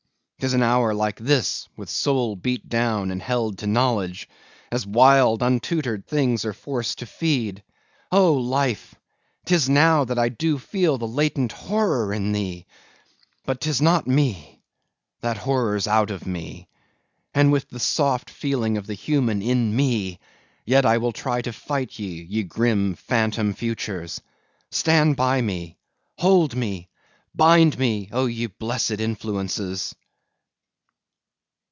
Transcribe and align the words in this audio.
'tis 0.43 0.55
in 0.55 0.63
an 0.63 0.67
hour 0.67 0.91
like 0.91 1.17
this, 1.19 1.67
with 1.77 1.87
soul 1.87 2.35
beat 2.35 2.67
down 2.67 3.11
and 3.11 3.21
held 3.21 3.59
to 3.59 3.67
knowledge,—as 3.67 4.87
wild, 4.87 5.43
untutored 5.43 6.03
things 6.07 6.43
are 6.45 6.53
forced 6.53 6.97
to 6.97 7.05
feed—Oh, 7.05 8.33
life! 8.33 8.95
'tis 9.45 9.69
now 9.69 10.03
that 10.05 10.17
I 10.17 10.29
do 10.29 10.57
feel 10.57 10.97
the 10.97 11.07
latent 11.07 11.51
horror 11.51 12.11
in 12.11 12.31
thee! 12.31 12.65
but 13.45 13.61
'tis 13.61 13.83
not 13.83 14.07
me! 14.07 14.63
that 15.19 15.37
horror's 15.37 15.87
out 15.87 16.09
of 16.09 16.25
me! 16.25 16.67
and 17.35 17.51
with 17.51 17.69
the 17.69 17.79
soft 17.79 18.27
feeling 18.31 18.77
of 18.77 18.87
the 18.87 18.95
human 18.95 19.43
in 19.43 19.75
me, 19.75 20.19
yet 20.65 20.85
will 20.85 21.09
I 21.09 21.11
try 21.11 21.41
to 21.43 21.53
fight 21.53 21.99
ye, 21.99 22.23
ye 22.23 22.41
grim, 22.41 22.95
phantom 22.95 23.53
futures! 23.53 24.19
Stand 24.71 25.15
by 25.15 25.39
me, 25.39 25.77
hold 26.17 26.55
me, 26.55 26.89
bind 27.35 27.77
me, 27.77 28.09
O 28.11 28.25
ye 28.25 28.47
blessed 28.47 28.99
influences! 28.99 29.93